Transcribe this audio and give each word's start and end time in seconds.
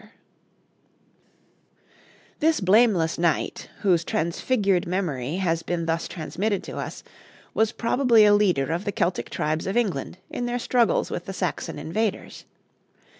This 2.39 2.59
blameless 2.59 3.19
knight, 3.19 3.69
whose 3.81 4.03
transfigured 4.03 4.87
memory 4.87 5.35
has 5.35 5.61
been 5.61 5.85
thus 5.85 6.07
transmitted 6.07 6.63
to 6.63 6.77
us, 6.77 7.03
was 7.53 7.71
probably 7.71 8.25
a 8.25 8.33
leader 8.33 8.71
of 8.71 8.83
the 8.85 8.91
Celtic 8.91 9.29
tribes 9.29 9.67
of 9.67 9.77
England 9.77 10.17
in 10.31 10.47
their 10.47 10.57
struggles 10.57 11.11
with 11.11 11.25
the 11.25 11.33
Saxon 11.33 11.77
invaders. 11.77 12.45